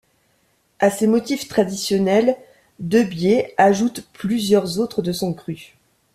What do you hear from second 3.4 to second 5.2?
ajoute plusieurs autres de